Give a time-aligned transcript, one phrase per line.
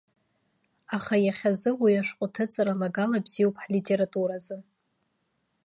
[0.95, 4.57] Аха иахьазы уи ашәҟәы аҭыҵра лагала бзиоуп ҳлитературазы!